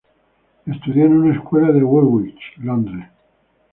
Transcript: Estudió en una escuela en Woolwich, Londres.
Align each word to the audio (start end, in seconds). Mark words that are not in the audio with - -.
Estudió 0.65 1.05
en 1.05 1.13
una 1.13 1.35
escuela 1.35 1.69
en 1.69 1.83
Woolwich, 1.83 2.57
Londres. 2.57 3.07